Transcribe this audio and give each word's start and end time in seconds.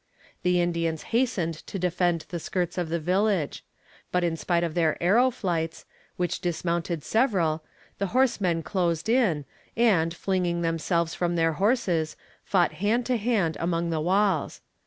The 0.41 0.59
Indians 0.59 1.03
hastened 1.13 1.53
to 1.67 1.77
defend 1.77 2.25
the 2.29 2.39
skirts 2.39 2.79
of 2.79 2.89
the 2.89 2.97
village; 2.99 3.63
but 4.11 4.23
in 4.23 4.35
spite 4.35 4.63
of 4.63 4.73
their 4.73 4.97
arrow 4.99 5.29
flights, 5.29 5.85
which 6.17 6.39
dismounted 6.41 7.03
several, 7.03 7.63
the 7.99 8.07
horsemen 8.07 8.63
closed 8.63 9.07
in, 9.09 9.45
and, 9.77 10.11
flinging 10.11 10.63
themselves 10.63 11.13
from 11.13 11.35
their 11.35 11.53
horses, 11.53 12.17
fought 12.43 12.71
hand 12.81 13.05
to 13.05 13.17
hand 13.17 13.57
among 13.59 13.91
the 13.91 14.01
walls. 14.01 14.61